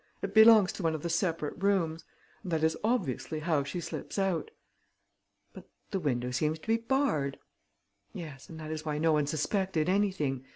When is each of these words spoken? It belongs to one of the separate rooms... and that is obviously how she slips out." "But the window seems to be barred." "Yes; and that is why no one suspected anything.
It 0.23 0.33
belongs 0.33 0.71
to 0.73 0.81
one 0.81 0.95
of 0.95 1.03
the 1.03 1.11
separate 1.11 1.61
rooms... 1.61 2.05
and 2.41 2.51
that 2.51 2.63
is 2.63 2.75
obviously 2.83 3.41
how 3.41 3.63
she 3.63 3.79
slips 3.79 4.17
out." 4.17 4.49
"But 5.53 5.65
the 5.91 5.99
window 5.99 6.31
seems 6.31 6.57
to 6.57 6.67
be 6.67 6.77
barred." 6.77 7.37
"Yes; 8.11 8.49
and 8.49 8.59
that 8.59 8.71
is 8.71 8.83
why 8.83 8.97
no 8.97 9.11
one 9.13 9.27
suspected 9.27 9.87
anything. 9.87 10.43